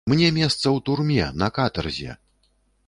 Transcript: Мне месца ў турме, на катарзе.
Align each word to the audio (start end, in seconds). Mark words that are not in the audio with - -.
Мне 0.11 0.29
месца 0.37 0.61
ў 0.75 0.79
турме, 0.87 1.27
на 1.43 1.47
катарзе. 1.59 2.19